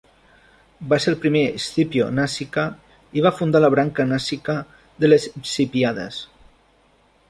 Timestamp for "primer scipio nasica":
1.25-2.65